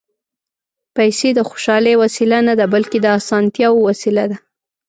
[0.95, 4.37] پېسې د خوشالۍ وسیله نه ده، بلکې د اسانتیا وسیله ده.